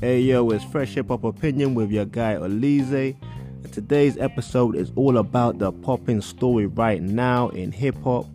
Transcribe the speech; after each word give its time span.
Hey 0.00 0.20
yo, 0.20 0.48
it's 0.50 0.62
Fresh 0.64 0.94
Hip 0.94 1.08
Hop 1.08 1.24
Opinion 1.24 1.74
with 1.74 1.90
your 1.90 2.04
guy 2.04 2.36
Olize. 2.36 3.16
And 3.64 3.72
today's 3.72 4.16
episode 4.18 4.76
is 4.76 4.92
all 4.94 5.18
about 5.18 5.58
the 5.58 5.72
popping 5.72 6.20
story 6.20 6.66
right 6.66 7.02
now 7.02 7.48
in 7.48 7.72
hip 7.72 7.96
hop, 8.04 8.26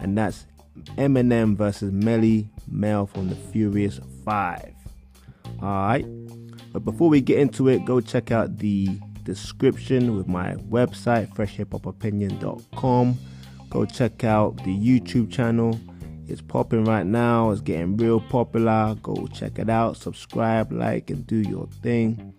and 0.00 0.16
that's 0.16 0.46
Eminem 0.96 1.54
versus 1.54 1.92
Melle 1.92 2.48
Mel 2.66 3.06
from 3.06 3.28
the 3.28 3.36
Furious 3.36 4.00
Five. 4.24 4.72
Alright, 5.62 6.06
but 6.72 6.86
before 6.86 7.10
we 7.10 7.20
get 7.20 7.38
into 7.38 7.68
it, 7.68 7.84
go 7.84 8.00
check 8.00 8.30
out 8.30 8.56
the 8.56 8.88
description 9.24 10.16
with 10.16 10.26
my 10.26 10.54
website, 10.70 11.28
freshhiphopopinion.com. 11.34 13.18
Go 13.68 13.84
check 13.84 14.24
out 14.24 14.56
the 14.64 14.74
YouTube 14.74 15.30
channel 15.30 15.78
it's 16.30 16.40
popping 16.40 16.84
right 16.84 17.04
now. 17.04 17.50
It's 17.50 17.60
getting 17.60 17.96
real 17.96 18.20
popular. 18.20 18.96
Go 19.02 19.26
check 19.32 19.58
it 19.58 19.68
out. 19.68 19.96
Subscribe, 19.96 20.72
like, 20.72 21.10
and 21.10 21.26
do 21.26 21.36
your 21.36 21.66
thing. 21.82 22.34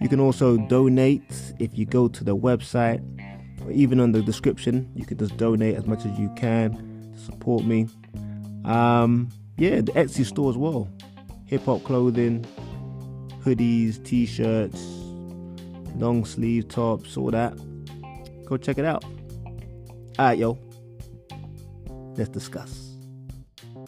You 0.00 0.08
can 0.08 0.18
also 0.18 0.56
donate 0.56 1.54
if 1.58 1.76
you 1.78 1.86
go 1.86 2.08
to 2.08 2.24
the 2.24 2.36
website 2.36 3.02
or 3.64 3.70
even 3.70 4.00
on 4.00 4.12
the 4.12 4.22
description. 4.22 4.90
You 4.94 5.04
can 5.04 5.18
just 5.18 5.36
donate 5.36 5.76
as 5.76 5.86
much 5.86 6.04
as 6.04 6.18
you 6.18 6.32
can 6.36 7.12
to 7.12 7.18
support 7.20 7.64
me. 7.64 7.88
Um, 8.64 9.28
yeah, 9.56 9.76
the 9.76 9.92
Etsy 9.92 10.24
store 10.24 10.50
as 10.50 10.56
well. 10.56 10.88
Hip 11.46 11.64
hop 11.64 11.84
clothing, 11.84 12.44
hoodies, 13.44 14.02
t 14.04 14.26
shirts, 14.26 14.80
long 15.96 16.24
sleeve 16.24 16.68
tops, 16.68 17.16
all 17.16 17.30
that. 17.30 17.54
Go 18.46 18.56
check 18.56 18.78
it 18.78 18.84
out. 18.84 19.04
Alright, 20.18 20.38
yo. 20.38 20.58
Let's 22.16 22.30
discuss. 22.30 22.89
Hey 23.80 23.86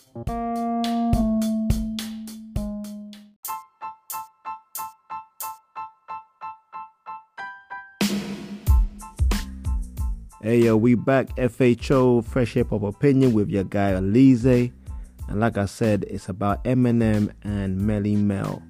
yo, 10.65 10.79
we 10.79 10.95
back 10.95 11.37
FHO 11.37 12.25
Fresh 12.25 12.55
Hip 12.55 12.71
Hop 12.71 12.85
Opinion 12.85 13.35
with 13.35 13.51
your 13.51 13.65
guy 13.65 13.93
Alize. 13.93 14.73
And 15.29 15.41
like 15.41 15.59
I 15.59 15.67
said, 15.67 16.07
it's 16.09 16.31
about 16.31 16.65
Eminem 16.65 17.31
and 17.43 17.79
Melle 17.79 18.17
Mel. 18.17 18.63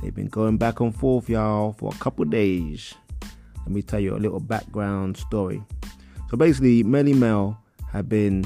They've 0.00 0.14
been 0.14 0.28
going 0.28 0.58
back 0.58 0.78
and 0.78 0.94
forth, 0.94 1.28
y'all, 1.28 1.72
for 1.72 1.92
a 1.92 1.98
couple 1.98 2.24
days. 2.24 2.94
Let 3.56 3.70
me 3.70 3.82
tell 3.82 3.98
you 3.98 4.14
a 4.14 4.18
little 4.18 4.38
background 4.38 5.16
story. 5.16 5.60
So 6.30 6.36
basically, 6.36 6.84
Melle 6.84 7.16
Mel 7.16 7.60
had 7.90 8.08
been 8.08 8.44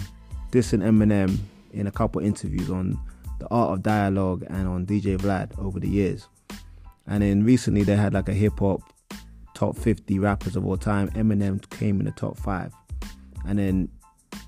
dissing 0.51 0.81
Eminem 0.81 1.39
in 1.73 1.87
a 1.87 1.91
couple 1.91 2.21
interviews 2.21 2.71
on 2.71 2.99
the 3.39 3.49
Art 3.49 3.73
of 3.73 3.83
Dialogue 3.83 4.45
and 4.49 4.69
on 4.69 4.87
DJ 4.87 5.19
Vlad 5.19 5.59
over 5.59 5.81
the 5.81 5.89
years. 5.89 6.29
And 7.07 7.23
then 7.23 7.45
recently 7.45 7.83
they 7.83 7.97
had 7.97 8.15
like 8.15 8.29
a 8.29 8.35
hip 8.35 8.59
hop 8.59 8.83
top 9.55 9.77
50 9.77 10.19
rappers 10.19 10.57
of 10.57 10.67
all 10.67 10.77
time. 10.77 11.09
Eminem 11.11 11.69
came 11.71 12.01
in 12.01 12.07
the 12.07 12.13
top 12.13 12.37
five. 12.37 12.73
And 13.47 13.59
then 13.59 13.89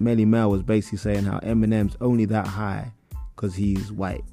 Melle 0.01 0.27
Mel 0.27 0.51
was 0.51 0.63
basically 0.63 0.99
saying 0.99 1.25
how 1.25 1.39
Eminem's 1.41 1.97
only 2.01 2.25
that 2.27 2.47
high 2.47 2.93
because 3.35 3.55
he's 3.55 3.93
white. 3.93 4.25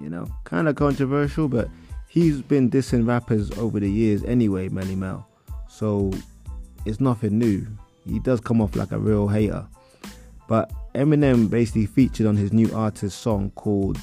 You 0.00 0.08
know, 0.08 0.26
kind 0.44 0.68
of 0.68 0.76
controversial, 0.76 1.48
but 1.48 1.68
he's 2.08 2.40
been 2.40 2.70
dissing 2.70 3.06
rappers 3.06 3.50
over 3.58 3.80
the 3.80 3.90
years 3.90 4.22
anyway, 4.24 4.68
Melle 4.68 4.96
Mel. 4.96 5.26
So 5.68 6.12
it's 6.84 7.00
nothing 7.00 7.38
new. 7.38 7.66
He 8.06 8.20
does 8.20 8.40
come 8.40 8.60
off 8.60 8.76
like 8.76 8.92
a 8.92 8.98
real 8.98 9.28
hater. 9.28 9.66
But 10.48 10.72
Eminem 10.94 11.48
basically 11.48 11.86
featured 11.86 12.26
on 12.26 12.36
his 12.36 12.52
new 12.52 12.74
artist 12.74 13.20
song 13.20 13.52
called 13.54 13.98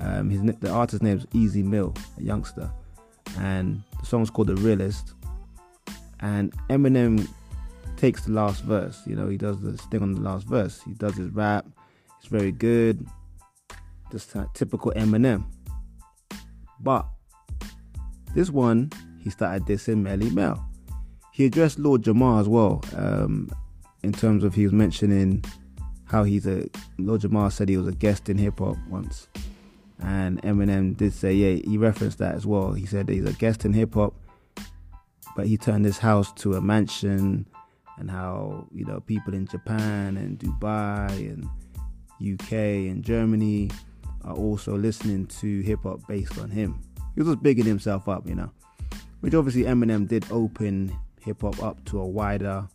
um, 0.00 0.30
his 0.30 0.42
the 0.60 0.70
artist's 0.70 1.02
name 1.02 1.18
is 1.18 1.26
Ez 1.34 1.56
Mil, 1.56 1.94
a 2.18 2.22
youngster, 2.22 2.70
and 3.38 3.82
the 3.98 4.06
song's 4.06 4.30
called 4.30 4.48
The 4.48 4.56
Realest. 4.56 5.14
And 6.20 6.52
Eminem 6.68 7.28
takes 7.96 8.24
the 8.24 8.32
last 8.32 8.62
verse. 8.62 9.00
You 9.06 9.16
know, 9.16 9.28
he 9.28 9.36
does 9.36 9.60
the 9.60 9.76
thing 9.76 10.02
on 10.02 10.12
the 10.12 10.20
last 10.20 10.46
verse. 10.46 10.80
He 10.82 10.92
does 10.92 11.16
his 11.16 11.30
rap. 11.30 11.66
It's 12.18 12.28
very 12.28 12.52
good. 12.52 13.06
Just 14.12 14.34
typical 14.54 14.92
Eminem. 14.92 15.44
But 16.80 17.06
this 18.34 18.50
one, 18.50 18.90
he 19.20 19.30
started 19.30 19.64
dissing 19.64 20.02
Melle 20.02 20.32
Mel. 20.32 20.64
He 21.32 21.46
addressed 21.46 21.78
Lord 21.78 22.02
Jamar 22.02 22.40
as 22.40 22.48
well, 22.48 22.82
um, 22.96 23.50
in 24.02 24.12
terms 24.12 24.44
of 24.44 24.54
he 24.54 24.64
was 24.64 24.72
mentioning 24.72 25.44
how 26.08 26.24
he's 26.24 26.46
a 26.46 26.68
Lord 26.98 27.20
Jamar 27.20 27.52
said 27.52 27.68
he 27.68 27.76
was 27.76 27.86
a 27.86 27.92
guest 27.92 28.28
in 28.28 28.38
hip 28.38 28.58
hop 28.58 28.76
once, 28.88 29.28
and 30.00 30.40
Eminem 30.42 30.96
did 30.96 31.12
say 31.12 31.32
yeah 31.32 31.60
he 31.64 31.78
referenced 31.78 32.18
that 32.18 32.34
as 32.34 32.46
well. 32.46 32.72
He 32.72 32.86
said 32.86 33.08
he's 33.08 33.24
a 33.24 33.32
guest 33.34 33.64
in 33.64 33.72
hip 33.72 33.94
hop, 33.94 34.14
but 35.36 35.46
he 35.46 35.56
turned 35.56 35.84
his 35.84 35.98
house 35.98 36.32
to 36.34 36.54
a 36.54 36.60
mansion, 36.60 37.46
and 37.98 38.10
how 38.10 38.66
you 38.72 38.84
know 38.84 39.00
people 39.00 39.34
in 39.34 39.46
Japan 39.46 40.16
and 40.16 40.38
Dubai 40.38 41.10
and 41.32 41.48
UK 42.20 42.52
and 42.90 43.04
Germany 43.04 43.70
are 44.24 44.34
also 44.34 44.76
listening 44.76 45.26
to 45.26 45.60
hip 45.60 45.80
hop 45.82 46.00
based 46.08 46.38
on 46.38 46.50
him. 46.50 46.80
He 47.14 47.20
was 47.20 47.28
just 47.28 47.42
bigging 47.42 47.66
himself 47.66 48.08
up, 48.08 48.28
you 48.28 48.34
know, 48.34 48.50
which 49.20 49.34
obviously 49.34 49.64
Eminem 49.64 50.06
did 50.06 50.24
open 50.30 50.96
hip 51.20 51.42
hop 51.42 51.62
up 51.62 51.84
to 51.86 52.00
a 52.00 52.06
wider, 52.06 52.66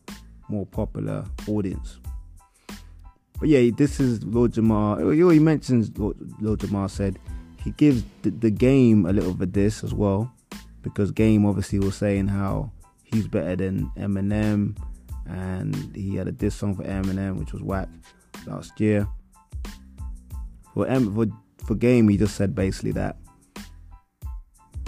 more 0.49 0.65
popular 0.65 1.25
audience. 1.47 1.99
But 3.39 3.49
yeah, 3.49 3.71
this 3.75 3.99
is 3.99 4.23
Lord 4.23 4.53
Jamar. 4.53 5.01
Oh, 5.01 5.29
he 5.29 5.39
mentions 5.39 5.97
Lord, 5.97 6.17
Lord 6.39 6.59
Jamar 6.59 6.89
said 6.89 7.19
he 7.63 7.71
gives 7.71 8.03
the, 8.21 8.29
the, 8.29 8.49
game 8.49 9.05
a 9.05 9.13
little 9.13 9.33
bit 9.33 9.53
this 9.53 9.83
as 9.83 9.93
well, 9.93 10.31
because 10.81 11.11
Game 11.11 11.45
obviously 11.45 11.79
was 11.79 11.95
saying 11.95 12.27
how 12.27 12.71
he's 13.03 13.27
better 13.27 13.55
than 13.55 13.89
Eminem, 13.97 14.77
and 15.27 15.95
he 15.95 16.15
had 16.15 16.27
a 16.27 16.31
diss 16.31 16.55
song 16.55 16.75
for 16.75 16.83
Eminem, 16.83 17.37
which 17.37 17.53
was 17.53 17.61
whack 17.61 17.89
last 18.45 18.79
year. 18.79 19.07
For 20.73 20.87
M, 20.87 21.13
for 21.13 21.25
for 21.65 21.75
Game, 21.75 22.09
he 22.09 22.17
just 22.17 22.35
said 22.35 22.53
basically 22.53 22.91
that 22.91 23.17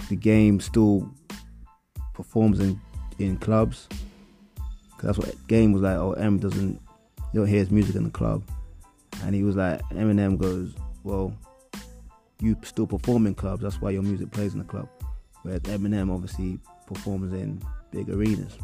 the 0.08 0.16
game 0.16 0.60
still 0.60 1.10
performs 2.14 2.60
in 2.60 2.80
in 3.18 3.36
clubs. 3.38 3.88
Cause 4.98 5.02
that's 5.02 5.18
what 5.18 5.34
Game 5.48 5.72
was 5.72 5.82
like. 5.82 5.96
Oh, 5.96 6.12
M 6.12 6.38
doesn't 6.38 6.80
you 7.32 7.40
don't 7.40 7.48
hear 7.48 7.58
his 7.58 7.70
music 7.70 7.96
in 7.96 8.04
the 8.04 8.10
club. 8.10 8.42
And 9.22 9.34
he 9.34 9.42
was 9.42 9.56
like, 9.56 9.80
Eminem 9.90 10.38
goes, 10.38 10.74
Well, 11.04 11.34
you 12.40 12.56
still 12.62 12.86
perform 12.86 13.26
in 13.26 13.34
clubs, 13.34 13.62
that's 13.62 13.80
why 13.80 13.90
your 13.90 14.02
music 14.02 14.30
plays 14.30 14.52
in 14.52 14.58
the 14.58 14.64
club. 14.64 14.88
Whereas 15.42 15.60
Eminem 15.62 16.12
obviously 16.12 16.58
performs 16.86 17.32
in 17.32 17.62
big 17.90 18.10
arenas. 18.10 18.56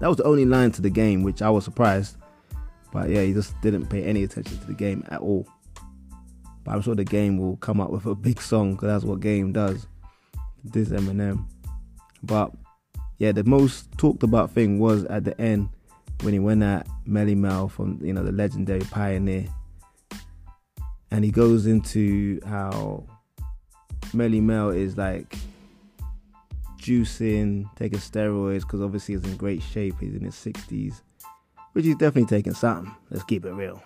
That 0.00 0.08
was 0.08 0.16
the 0.16 0.24
only 0.24 0.44
line 0.44 0.72
to 0.72 0.82
the 0.82 0.90
game, 0.90 1.22
which 1.22 1.40
I 1.40 1.50
was 1.50 1.64
surprised. 1.64 2.16
But 2.92 3.10
yeah, 3.10 3.22
he 3.22 3.32
just 3.32 3.60
didn't 3.60 3.86
pay 3.86 4.04
any 4.04 4.24
attention 4.24 4.58
to 4.58 4.66
the 4.66 4.74
game 4.74 5.04
at 5.08 5.20
all. 5.20 5.46
But 6.64 6.72
I'm 6.72 6.82
sure 6.82 6.94
the 6.94 7.04
game 7.04 7.38
will 7.38 7.56
come 7.56 7.80
up 7.80 7.90
with 7.90 8.06
a 8.06 8.14
big 8.14 8.40
song 8.40 8.74
because 8.74 8.88
that's 8.88 9.04
what 9.04 9.20
game 9.20 9.52
does. 9.52 9.86
This 10.64 10.88
Eminem. 10.88 11.46
But 12.22 12.52
yeah, 13.18 13.32
the 13.32 13.44
most 13.44 13.90
talked 13.98 14.22
about 14.22 14.50
thing 14.50 14.78
was 14.78 15.04
at 15.04 15.24
the 15.24 15.38
end 15.40 15.68
when 16.24 16.32
he 16.32 16.38
went 16.38 16.62
at 16.62 16.88
Melle 17.06 17.36
Mel 17.36 17.68
from 17.68 17.98
you 18.02 18.12
know 18.12 18.24
the 18.24 18.32
legendary 18.32 18.80
Pioneer, 18.80 19.46
and 21.10 21.22
he 21.22 21.30
goes 21.30 21.66
into 21.66 22.40
how 22.46 23.04
Melle 24.14 24.40
Mel 24.40 24.70
is 24.70 24.96
like 24.96 25.36
juicing, 26.78 27.68
taking 27.76 27.98
steroids 27.98 28.60
because 28.60 28.80
obviously 28.80 29.14
he's 29.14 29.24
in 29.24 29.36
great 29.36 29.62
shape. 29.62 29.96
He's 30.00 30.14
in 30.14 30.24
his 30.24 30.34
sixties, 30.34 31.02
which 31.74 31.84
he's 31.84 31.96
definitely 31.96 32.34
taking 32.36 32.54
something. 32.54 32.92
Let's 33.10 33.24
keep 33.24 33.44
it 33.44 33.52
real. 33.52 33.82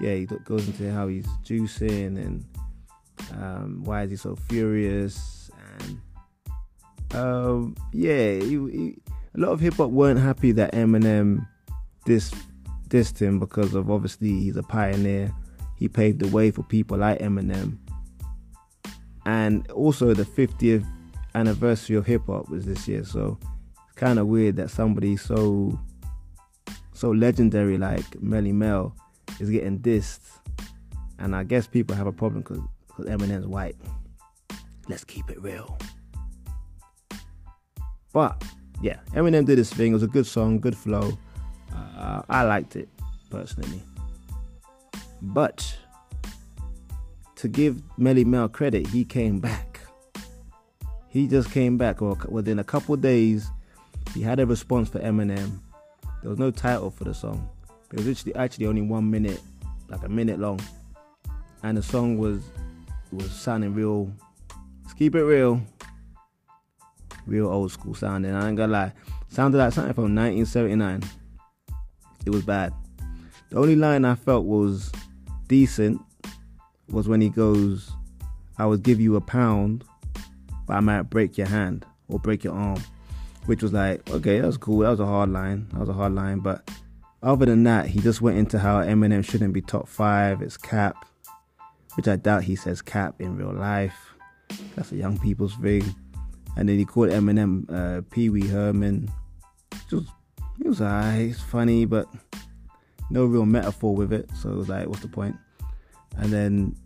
Yeah, 0.00 0.14
he 0.14 0.26
goes 0.26 0.66
into 0.66 0.92
how 0.92 1.06
he's 1.06 1.26
juicing 1.44 2.16
and 2.18 2.44
um, 3.32 3.82
why 3.84 4.02
is 4.02 4.10
he 4.10 4.16
so 4.16 4.36
furious 4.36 5.50
and 5.80 6.00
um, 7.14 7.76
yeah, 7.92 8.34
he, 8.34 8.50
he 8.50 8.98
a 9.36 9.40
lot 9.40 9.50
of 9.50 9.60
hip 9.60 9.74
hop 9.74 9.90
weren't 9.90 10.18
happy 10.18 10.52
that 10.52 10.72
Eminem 10.72 11.46
dis, 12.04 12.32
dissed 12.88 13.18
him 13.20 13.38
because 13.38 13.74
of 13.74 13.90
obviously 13.90 14.28
he's 14.28 14.56
a 14.56 14.62
pioneer. 14.62 15.30
He 15.76 15.88
paved 15.88 16.20
the 16.20 16.28
way 16.28 16.50
for 16.50 16.62
people 16.62 16.98
like 16.98 17.18
Eminem. 17.18 17.78
And 19.26 19.70
also 19.72 20.14
the 20.14 20.24
50th 20.24 20.86
anniversary 21.34 21.96
of 21.96 22.06
hip 22.06 22.22
hop 22.26 22.48
was 22.48 22.64
this 22.64 22.88
year, 22.88 23.04
so 23.04 23.38
it's 23.84 23.94
kind 23.96 24.18
of 24.18 24.26
weird 24.26 24.56
that 24.56 24.70
somebody 24.70 25.16
so 25.16 25.78
so 26.94 27.10
legendary 27.10 27.76
like 27.76 28.08
Melle 28.22 28.54
Mel 28.54 28.96
is 29.38 29.50
getting 29.50 29.80
dissed. 29.80 30.20
And 31.18 31.36
I 31.36 31.44
guess 31.44 31.66
people 31.66 31.94
have 31.94 32.06
a 32.06 32.12
problem 32.12 32.42
because 32.42 33.06
Eminem's 33.06 33.46
white. 33.46 33.76
Let's 34.88 35.04
keep 35.04 35.28
it 35.30 35.42
real. 35.42 35.76
But 38.12 38.42
yeah, 38.82 38.98
Eminem 39.12 39.44
did 39.46 39.58
his 39.58 39.72
thing. 39.72 39.92
It 39.92 39.94
was 39.94 40.02
a 40.02 40.08
good 40.08 40.26
song, 40.26 40.60
good 40.60 40.76
flow. 40.76 41.16
Uh, 41.74 42.22
I 42.28 42.42
liked 42.42 42.76
it 42.76 42.88
personally. 43.30 43.82
But 45.22 45.76
to 47.36 47.48
give 47.48 47.82
Melle 47.98 48.24
Mel 48.24 48.48
credit, 48.48 48.86
he 48.88 49.04
came 49.04 49.38
back. 49.40 49.80
He 51.08 51.26
just 51.26 51.50
came 51.50 51.78
back, 51.78 52.02
or 52.02 52.16
within 52.28 52.58
a 52.58 52.64
couple 52.64 52.96
days, 52.96 53.48
he 54.14 54.20
had 54.20 54.38
a 54.38 54.46
response 54.46 54.88
for 54.88 54.98
Eminem. 55.00 55.60
There 56.20 56.30
was 56.30 56.38
no 56.38 56.50
title 56.50 56.90
for 56.90 57.04
the 57.04 57.14
song. 57.14 57.48
It 57.92 57.98
was 57.98 58.08
actually 58.08 58.34
actually 58.34 58.66
only 58.66 58.82
one 58.82 59.10
minute, 59.10 59.40
like 59.88 60.02
a 60.02 60.08
minute 60.08 60.38
long, 60.38 60.60
and 61.62 61.76
the 61.78 61.82
song 61.82 62.18
was 62.18 62.42
was 63.12 63.30
sounding 63.30 63.74
real. 63.74 64.12
Let's 64.82 64.94
keep 64.94 65.14
it 65.14 65.22
real, 65.22 65.62
real 67.26 67.48
old 67.48 67.72
school 67.72 67.94
sounding. 67.94 68.34
I 68.34 68.48
ain't 68.48 68.56
gonna 68.56 68.72
lie, 68.72 68.92
sounded 69.28 69.58
like 69.58 69.72
something 69.72 69.94
from 69.94 70.14
1979. 70.14 71.02
It 72.24 72.30
was 72.30 72.44
bad. 72.44 72.72
The 73.50 73.58
only 73.58 73.76
line 73.76 74.04
I 74.04 74.14
felt 74.14 74.44
was 74.44 74.90
decent 75.48 76.00
was 76.88 77.08
when 77.08 77.20
he 77.20 77.28
goes, 77.28 77.92
I 78.58 78.66
would 78.66 78.82
give 78.82 79.00
you 79.00 79.16
a 79.16 79.20
pound, 79.20 79.84
but 80.66 80.74
I 80.74 80.80
might 80.80 81.02
break 81.02 81.38
your 81.38 81.46
hand 81.46 81.84
or 82.08 82.18
break 82.18 82.44
your 82.44 82.54
arm. 82.54 82.82
Which 83.46 83.62
was 83.62 83.72
like, 83.72 84.08
okay, 84.10 84.40
that 84.40 84.46
was 84.46 84.56
cool. 84.56 84.80
That 84.80 84.90
was 84.90 85.00
a 85.00 85.06
hard 85.06 85.30
line. 85.30 85.68
That 85.72 85.80
was 85.80 85.88
a 85.88 85.92
hard 85.92 86.14
line. 86.14 86.40
But 86.40 86.68
other 87.22 87.46
than 87.46 87.62
that, 87.62 87.86
he 87.86 88.00
just 88.00 88.20
went 88.20 88.38
into 88.38 88.58
how 88.58 88.82
Eminem 88.82 89.24
shouldn't 89.24 89.52
be 89.52 89.60
top 89.62 89.88
five. 89.88 90.42
It's 90.42 90.56
cap, 90.56 91.06
which 91.94 92.08
I 92.08 92.16
doubt 92.16 92.42
he 92.42 92.56
says 92.56 92.82
cap 92.82 93.20
in 93.20 93.36
real 93.36 93.52
life. 93.52 93.94
That's 94.74 94.90
a 94.90 94.96
young 94.96 95.18
people's 95.18 95.54
thing. 95.54 95.94
And 96.56 96.68
then 96.68 96.78
he 96.78 96.84
called 96.84 97.10
Eminem 97.10 97.70
uh, 97.70 98.02
Pee 98.10 98.30
Wee 98.30 98.46
Herman. 98.46 99.10
Was, 99.92 100.04
it 100.60 100.66
was 100.66 100.80
alright. 100.80 101.30
It's 101.30 101.40
funny, 101.40 101.84
but 101.84 102.08
no 103.10 103.24
real 103.26 103.46
metaphor 103.46 103.94
with 103.94 104.12
it. 104.12 104.30
So 104.40 104.50
it 104.50 104.56
was 104.56 104.68
like, 104.68 104.88
what's 104.88 105.02
the 105.02 105.08
point? 105.08 105.36
And 106.16 106.32
then 106.32 106.76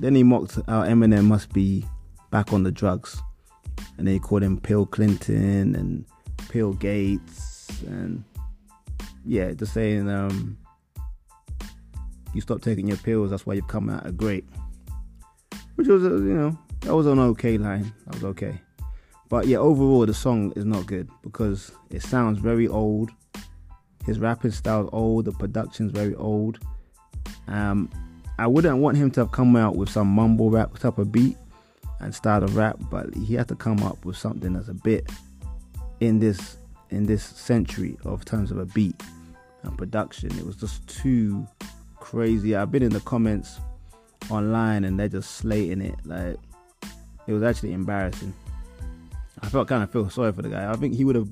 then 0.00 0.14
he 0.14 0.22
mocked 0.22 0.54
how 0.66 0.82
Eminem 0.82 1.24
must 1.24 1.52
be 1.52 1.84
back 2.30 2.52
on 2.52 2.62
the 2.62 2.72
drugs. 2.72 3.20
And 3.96 4.06
then 4.06 4.14
he 4.14 4.20
called 4.20 4.42
him 4.42 4.58
Pill 4.58 4.86
Clinton 4.86 5.74
and 5.74 6.04
Pill 6.48 6.72
Gates 6.72 7.68
and 7.86 8.24
yeah, 9.24 9.52
just 9.52 9.74
saying 9.74 10.08
um, 10.08 10.56
you 12.32 12.40
stop 12.40 12.62
taking 12.62 12.88
your 12.88 12.96
pills, 12.98 13.30
that's 13.30 13.44
why 13.44 13.54
you've 13.54 13.68
come 13.68 13.90
out 13.90 14.06
a 14.06 14.12
great. 14.12 14.44
Which 15.74 15.88
was, 15.88 16.02
you 16.02 16.34
know, 16.34 16.58
that 16.80 16.94
was 16.94 17.06
an 17.06 17.18
okay 17.18 17.58
line. 17.58 17.92
That 18.06 18.14
was 18.14 18.24
okay. 18.24 18.60
But 19.28 19.46
yeah, 19.46 19.58
overall, 19.58 20.06
the 20.06 20.14
song 20.14 20.52
is 20.56 20.64
not 20.64 20.86
good 20.86 21.08
because 21.22 21.70
it 21.90 22.02
sounds 22.02 22.38
very 22.38 22.66
old. 22.66 23.10
His 24.06 24.18
rapping 24.18 24.52
style 24.52 24.84
is 24.84 24.90
old. 24.92 25.26
The 25.26 25.32
production's 25.32 25.92
very 25.92 26.14
old. 26.14 26.58
Um, 27.46 27.90
I 28.38 28.46
wouldn't 28.46 28.78
want 28.78 28.96
him 28.96 29.10
to 29.12 29.20
have 29.20 29.32
come 29.32 29.56
out 29.56 29.76
with 29.76 29.90
some 29.90 30.08
mumble 30.08 30.50
rap 30.50 30.78
type 30.78 30.98
of 30.98 31.12
beat 31.12 31.36
and 32.00 32.14
start 32.14 32.42
a 32.42 32.46
rap, 32.48 32.78
but 32.90 33.14
he 33.14 33.34
had 33.34 33.48
to 33.48 33.56
come 33.56 33.82
up 33.82 34.04
with 34.04 34.16
something 34.16 34.52
that's 34.52 34.68
a 34.68 34.74
bit 34.74 35.10
in 36.00 36.20
this 36.20 36.56
in 36.90 37.04
this 37.04 37.22
century 37.22 37.98
of 38.04 38.24
terms 38.24 38.50
of 38.50 38.58
a 38.58 38.66
beat 38.66 38.94
and 39.62 39.76
production. 39.76 40.30
It 40.38 40.46
was 40.46 40.56
just 40.56 40.86
too 40.88 41.46
crazy. 41.96 42.56
I've 42.56 42.70
been 42.70 42.82
in 42.82 42.92
the 42.92 43.00
comments 43.00 43.58
online 44.30 44.84
and 44.84 44.98
they're 44.98 45.08
just 45.08 45.32
slating 45.32 45.82
it. 45.82 45.96
Like 46.04 46.36
it 47.26 47.32
was 47.32 47.42
actually 47.42 47.72
embarrassing. 47.72 48.32
I 49.42 49.48
felt 49.48 49.68
kind 49.68 49.82
of 49.82 49.90
feel 49.90 50.08
sorry 50.10 50.32
for 50.32 50.42
the 50.42 50.48
guy. 50.48 50.70
I 50.70 50.76
think 50.76 50.94
he 50.94 51.04
would 51.04 51.16
have. 51.16 51.28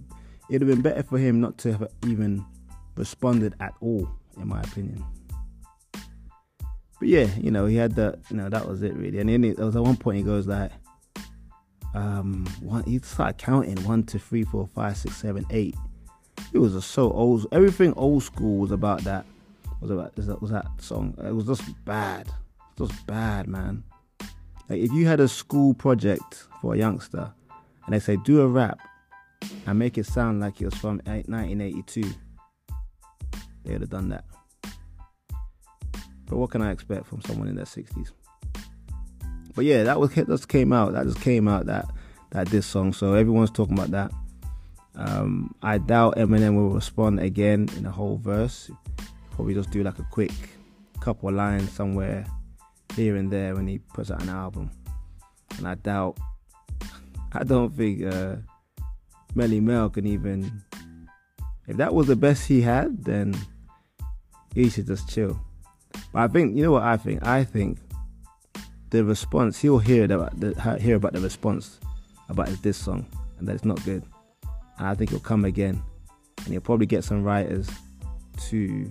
It'd 0.49 0.63
have 0.63 0.71
been 0.71 0.83
better 0.83 1.03
for 1.03 1.19
him 1.19 1.41
not 1.41 1.59
to 1.59 1.73
have 1.73 1.89
even 2.07 2.45
responded 2.97 3.55
at 3.61 3.75
all, 3.81 4.09
in 4.37 4.49
my 4.49 4.61
opinion. 4.61 5.05
But 6.99 7.09
yeah, 7.09 7.29
you 7.41 7.51
know, 7.51 7.67
he 7.67 7.77
had 7.77 7.95
the, 7.95 8.19
you 8.31 8.37
know, 8.37 8.49
that 8.49 8.67
was 8.67 8.83
it 8.83 8.95
really. 8.95 9.19
And 9.19 9.29
then 9.29 9.45
it, 9.45 9.59
was 9.59 9.77
at 9.77 9.83
one 9.83 9.97
point 9.97 10.19
he 10.19 10.23
goes 10.23 10.47
like, 10.47 10.71
um, 11.95 12.47
one, 12.61 12.85
he 12.85 12.99
started 13.01 13.39
counting 13.39 13.77
one, 13.85 14.05
two, 14.05 14.19
three, 14.19 14.45
four, 14.45 14.69
five, 14.69 14.97
six, 14.97 15.17
seven, 15.17 15.45
eight. 15.51 15.75
It 16.53 16.59
was 16.59 16.73
just 16.75 16.91
so 16.91 17.11
old. 17.11 17.47
Everything 17.53 17.93
old 17.95 18.23
school 18.23 18.59
was 18.59 18.71
about 18.71 19.03
that. 19.05 19.25
Was 19.81 19.91
about 19.91 20.17
that 20.17 20.41
was 20.41 20.51
that 20.51 20.67
song. 20.79 21.15
It 21.23 21.35
was 21.35 21.47
just 21.47 21.63
bad. 21.85 22.31
Just 22.79 23.07
bad, 23.07 23.47
man. 23.47 23.83
Like 24.69 24.81
if 24.81 24.93
you 24.93 25.07
had 25.07 25.21
a 25.21 25.29
school 25.29 25.75
project 25.75 26.47
for 26.61 26.75
a 26.75 26.79
youngster, 26.79 27.33
and 27.87 27.95
they 27.95 28.01
say 28.01 28.17
do 28.25 28.41
a 28.43 28.47
rap 28.47 28.79
and 29.67 29.79
make 29.79 29.97
it 29.97 30.07
sound 30.07 30.41
like 30.41 30.61
it 30.61 30.67
was 30.67 30.75
from 30.75 31.01
1982, 31.05 32.03
they 33.65 33.73
would 33.73 33.81
have 33.81 33.91
done 33.91 34.09
that. 34.11 34.25
But 36.27 36.39
what 36.39 36.51
can 36.51 36.63
I 36.63 36.73
expect 36.73 37.07
from 37.07 37.23
someone 37.23 37.49
in 37.49 37.55
their 37.55 37.65
60s? 37.65 38.11
But 39.55 39.65
yeah, 39.65 39.85
that 39.85 39.99
was 39.99 40.13
that 40.15 40.27
just 40.27 40.49
came 40.49 40.73
out. 40.73 40.93
That 40.93 41.07
just 41.07 41.21
came 41.21 41.49
out 41.49 41.67
that 41.67 41.87
that 42.31 42.49
this 42.49 42.67
song. 42.67 42.93
So 42.93 43.15
everyone's 43.15 43.51
talking 43.51 43.79
about 43.79 43.91
that. 43.93 44.13
Um, 44.97 45.55
I 45.63 45.79
doubt 45.79 46.17
Eminem 46.17 46.57
will 46.57 46.71
respond 46.71 47.21
again 47.21 47.69
in 47.77 47.85
the 47.85 47.91
whole 47.91 48.19
verse. 48.19 48.71
Probably 49.31 49.55
just 49.55 49.71
do 49.71 49.83
like 49.83 49.99
a 49.99 50.07
quick 50.11 50.33
couple 51.01 51.33
lines 51.33 51.71
somewhere 51.73 52.27
here 52.95 53.17
and 53.17 53.31
there 53.31 53.55
when 53.55 53.67
he 53.67 53.79
puts 53.79 54.11
out 54.11 54.23
an 54.23 54.29
album. 54.29 54.71
And 55.59 55.67
I 55.67 55.75
doubt. 55.75 56.19
I 57.41 57.45
don't 57.45 57.75
think 57.75 58.05
uh, 58.05 58.37
Melle 59.35 59.61
Mel 59.63 59.91
can 59.91 60.07
even. 60.07 60.63
If 61.67 61.77
that 61.79 61.93
was 61.93 62.07
the 62.07 62.17
best 62.17 62.47
he 62.47 62.63
had, 62.63 63.05
then 63.05 63.37
he 64.55 64.71
should 64.71 64.87
just 64.87 65.09
chill. 65.09 65.39
But 66.13 66.23
I 66.23 66.29
think 66.29 66.57
you 66.57 66.63
know 66.63 66.73
what 66.73 66.85
I 66.85 66.97
think. 66.97 67.27
I 67.27 67.45
think 67.45 67.79
the 68.91 69.05
response 69.05 69.61
he'll 69.61 69.79
hear 69.79 70.05
about 70.05 70.39
the, 70.41 70.79
hear 70.81 70.97
about 70.97 71.13
the 71.13 71.21
response 71.21 71.79
about 72.29 72.49
this 72.63 72.77
song 72.77 73.07
and 73.39 73.47
that 73.47 73.55
it's 73.55 73.65
not 73.65 73.85
good. 73.85 74.05
And 74.79 74.87
I 74.87 74.95
think 74.95 75.11
he'll 75.11 75.21
come 75.21 75.45
again, 75.45 75.83
and 76.39 76.47
he'll 76.49 76.61
probably 76.61 76.87
get 76.87 77.05
some 77.05 77.23
writers 77.23 77.69
to 78.49 78.91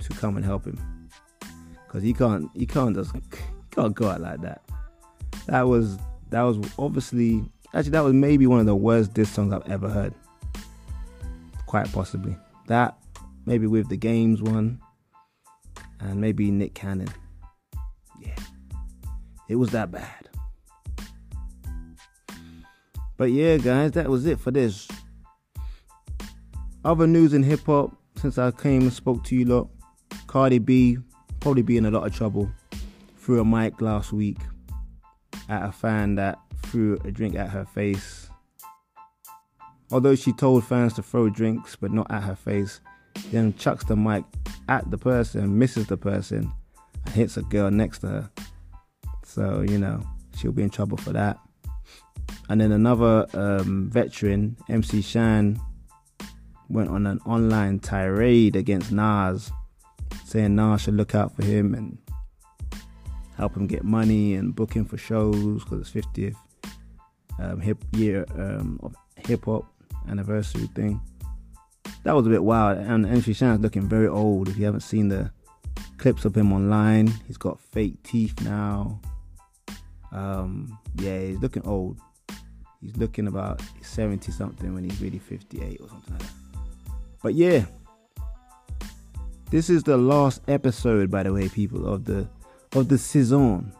to 0.00 0.08
come 0.10 0.36
and 0.36 0.44
help 0.44 0.64
him 0.64 0.78
because 1.86 2.02
he 2.02 2.12
can't 2.12 2.50
he 2.54 2.66
can't 2.66 2.94
just 2.94 3.14
he 3.14 3.20
can't 3.70 3.94
go 3.94 4.08
out 4.08 4.20
like 4.20 4.40
that. 4.42 4.62
That 5.46 5.66
was 5.66 5.98
that 6.30 6.42
was 6.42 6.58
obviously 6.78 7.44
actually 7.74 7.90
that 7.90 8.04
was 8.04 8.14
maybe 8.14 8.46
one 8.46 8.60
of 8.60 8.66
the 8.66 8.76
worst 8.76 9.14
diss 9.14 9.30
songs 9.30 9.52
I've 9.52 9.68
ever 9.70 9.88
heard. 9.88 10.14
Quite 11.66 11.92
possibly 11.92 12.36
that 12.66 12.96
maybe 13.46 13.66
with 13.66 13.88
the 13.88 13.96
games 13.96 14.42
one 14.42 14.80
and 16.00 16.20
maybe 16.20 16.50
Nick 16.50 16.74
Cannon. 16.74 17.08
Yeah, 18.20 18.36
it 19.48 19.56
was 19.56 19.70
that 19.70 19.90
bad. 19.90 20.28
But 23.16 23.32
yeah, 23.32 23.56
guys, 23.56 23.92
that 23.92 24.08
was 24.08 24.26
it 24.26 24.38
for 24.38 24.50
this. 24.50 24.86
Other 26.84 27.06
news 27.06 27.34
in 27.34 27.42
hip 27.42 27.66
hop 27.66 27.92
since 28.16 28.38
I 28.38 28.50
came 28.52 28.82
and 28.82 28.92
spoke 28.92 29.24
to 29.24 29.34
you 29.34 29.44
lot. 29.44 29.68
Cardi 30.28 30.58
B 30.58 30.98
probably 31.40 31.62
be 31.62 31.76
in 31.76 31.86
a 31.86 31.90
lot 31.90 32.06
of 32.06 32.14
trouble. 32.14 32.50
through 33.16 33.40
a 33.40 33.44
mic 33.44 33.80
last 33.82 34.12
week 34.12 34.38
at 35.48 35.68
a 35.68 35.72
fan 35.72 36.14
that 36.16 36.38
threw 36.64 36.98
a 37.04 37.10
drink 37.10 37.34
at 37.34 37.50
her 37.50 37.64
face. 37.64 38.28
Although 39.90 40.14
she 40.14 40.32
told 40.32 40.64
fans 40.64 40.94
to 40.94 41.02
throw 41.02 41.30
drinks 41.30 41.76
but 41.76 41.92
not 41.92 42.10
at 42.10 42.22
her 42.22 42.36
face, 42.36 42.80
then 43.30 43.54
chucks 43.54 43.84
the 43.84 43.96
mic 43.96 44.24
at 44.68 44.90
the 44.90 44.98
person, 44.98 45.58
misses 45.58 45.86
the 45.86 45.96
person, 45.96 46.52
and 47.06 47.14
hits 47.14 47.36
a 47.36 47.42
girl 47.42 47.70
next 47.70 48.00
to 48.00 48.06
her. 48.08 48.30
So, 49.24 49.62
you 49.62 49.78
know, 49.78 50.02
she'll 50.36 50.52
be 50.52 50.62
in 50.62 50.70
trouble 50.70 50.98
for 50.98 51.12
that. 51.12 51.38
And 52.50 52.60
then 52.60 52.72
another 52.72 53.26
um, 53.34 53.90
veteran, 53.90 54.56
MC 54.68 55.02
Shan, 55.02 55.60
went 56.68 56.90
on 56.90 57.06
an 57.06 57.20
online 57.26 57.78
tirade 57.78 58.56
against 58.56 58.92
Nas, 58.92 59.50
saying 60.24 60.54
Nas 60.54 60.82
should 60.82 60.94
look 60.94 61.14
out 61.14 61.34
for 61.34 61.44
him 61.44 61.74
and 61.74 61.98
help 63.38 63.56
him 63.56 63.66
get 63.66 63.84
money 63.84 64.34
and 64.34 64.54
book 64.54 64.74
him 64.74 64.84
for 64.84 64.98
shows 64.98 65.64
because 65.64 65.80
it's 65.80 66.06
50th 66.06 66.36
um, 67.38 67.60
hip 67.60 67.82
year 67.92 68.26
um, 68.34 68.78
of 68.82 68.94
hip 69.16 69.46
hop 69.46 69.64
anniversary 70.08 70.66
thing 70.74 71.00
that 72.04 72.14
was 72.14 72.26
a 72.26 72.30
bit 72.30 72.42
wild. 72.42 72.78
And 72.78 73.06
MC 73.06 73.32
Shan's 73.32 73.60
looking 73.60 73.88
very 73.88 74.08
old. 74.08 74.48
If 74.48 74.56
you 74.56 74.64
haven't 74.64 74.80
seen 74.80 75.08
the 75.08 75.30
clips 75.98 76.24
of 76.24 76.36
him 76.36 76.52
online, 76.52 77.08
he's 77.26 77.36
got 77.36 77.60
fake 77.60 78.02
teeth 78.02 78.40
now. 78.42 79.00
Um, 80.12 80.78
yeah, 80.96 81.20
he's 81.20 81.38
looking 81.38 81.66
old. 81.66 81.98
He's 82.80 82.96
looking 82.96 83.26
about 83.26 83.60
70 83.82 84.30
something 84.32 84.72
when 84.72 84.84
he's 84.84 85.00
really 85.00 85.18
58 85.18 85.80
or 85.80 85.88
something 85.88 86.14
like 86.14 86.22
that. 86.22 86.32
But 87.22 87.34
yeah, 87.34 87.66
this 89.50 89.68
is 89.68 89.82
the 89.82 89.96
last 89.96 90.40
episode, 90.48 91.10
by 91.10 91.24
the 91.24 91.32
way, 91.32 91.48
people, 91.48 91.86
of 91.92 92.04
the 92.04 92.28
of 92.74 92.88
the 92.88 92.98
season, 92.98 93.72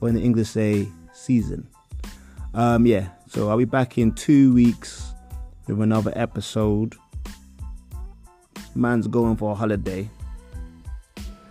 or 0.00 0.08
in 0.08 0.14
the 0.14 0.22
English 0.22 0.50
say 0.50 0.88
season. 1.12 1.68
Um, 2.54 2.86
yeah, 2.86 3.08
so 3.28 3.48
I'll 3.48 3.58
be 3.58 3.64
back 3.64 3.98
in 3.98 4.12
two 4.12 4.54
weeks 4.54 5.12
with 5.66 5.80
another 5.80 6.12
episode 6.16 6.94
man's 8.78 9.08
going 9.08 9.36
for 9.36 9.52
a 9.52 9.54
holiday. 9.54 10.08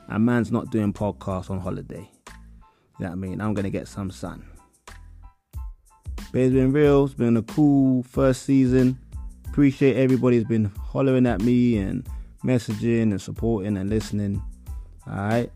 and 0.10 0.26
man's 0.26 0.52
not 0.52 0.72
doing 0.72 0.94
podcasts 0.94 1.50
on 1.50 1.60
holiday. 1.60 2.10
You 2.98 3.04
know 3.04 3.08
what 3.08 3.12
I 3.12 3.16
mean? 3.16 3.42
I'm 3.42 3.54
gonna 3.54 3.70
get 3.70 3.88
some 3.88 4.10
sun. 4.10 4.46
But 6.32 6.42
it's 6.42 6.54
been 6.54 6.72
real. 6.72 7.06
It's 7.06 7.14
been 7.14 7.38
a 7.38 7.42
cool 7.42 8.04
first 8.04 8.44
season. 8.44 8.98
Appreciate 9.50 9.98
everybody's 9.98 10.46
been 10.46 10.66
hollering 10.80 11.26
at 11.26 11.42
me 11.42 11.78
and 11.78 12.08
messaging 12.44 13.12
and 13.12 13.22
supporting 13.22 13.76
and 13.78 13.90
listening. 13.90 14.42
Alright. 15.08 15.52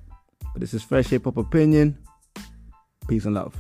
But 0.54 0.62
this 0.62 0.74
is 0.74 0.84
Fresh 0.84 1.08
Hip 1.08 1.26
Hop 1.26 1.38
Opinion. 1.38 1.98
Peace 3.08 3.26
and 3.26 3.36
love. 3.36 3.56